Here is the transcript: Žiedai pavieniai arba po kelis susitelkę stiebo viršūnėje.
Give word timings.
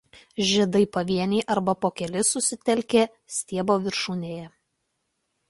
Žiedai 0.51 0.79
pavieniai 0.95 1.45
arba 1.55 1.73
po 1.83 1.91
kelis 2.01 2.33
susitelkę 2.37 3.05
stiebo 3.37 3.79
viršūnėje. 3.87 4.51